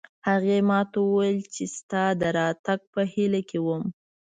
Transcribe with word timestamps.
هغې 0.27 0.57
ما 0.69 0.79
ته 0.91 0.97
وویل 1.05 1.39
چې 1.53 1.63
د 1.71 1.75
تا 1.89 2.03
د 2.19 2.23
راتګ 2.37 2.79
په 2.93 3.01
هیله 3.13 3.41
کې 3.49 3.59
وم 3.65 3.83